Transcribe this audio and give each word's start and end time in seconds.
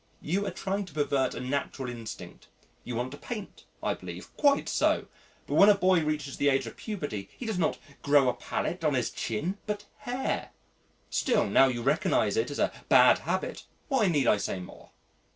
You 0.23 0.47
are 0.47 0.51
trying 0.51 0.85
to 0.85 0.95
pervert 0.95 1.35
a 1.35 1.39
natural 1.39 1.87
instinct. 1.87 2.47
You 2.83 2.95
want 2.95 3.11
to 3.11 3.19
paint, 3.19 3.65
I 3.83 3.93
believe. 3.93 4.35
Quite 4.35 4.67
so. 4.67 5.05
But 5.45 5.53
when 5.53 5.69
a 5.69 5.75
boy 5.75 6.01
reaches 6.03 6.37
the 6.37 6.49
age 6.49 6.65
of 6.65 6.75
puberty 6.75 7.29
he 7.37 7.45
does 7.45 7.59
not 7.59 7.77
grow 8.01 8.27
a 8.27 8.33
palette 8.33 8.83
on 8.83 8.95
his 8.95 9.11
chin 9.11 9.59
but 9.67 9.85
hair.... 9.99 10.53
Still, 11.11 11.45
now 11.45 11.67
you 11.67 11.83
recognise 11.83 12.35
it 12.35 12.49
as 12.49 12.57
a 12.57 12.71
bad 12.89 13.19
habit, 13.29 13.65
why 13.89 14.07
need 14.07 14.25
I 14.25 14.37
say 14.37 14.59
more?" 14.59 14.89